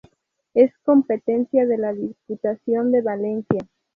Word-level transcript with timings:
Es 0.55 0.71
competencia 0.83 1.67
de 1.67 1.77
la 1.77 1.93
Diputación 1.93 2.91
de 2.91 3.03
Valencia. 3.03 3.59